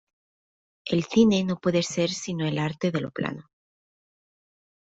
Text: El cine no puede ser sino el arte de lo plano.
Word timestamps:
El 0.87 1.03
cine 1.05 1.43
no 1.43 1.57
puede 1.59 1.83
ser 1.83 2.09
sino 2.09 2.47
el 2.47 2.57
arte 2.57 2.89
de 2.89 3.01
lo 3.01 3.11
plano. 3.11 3.51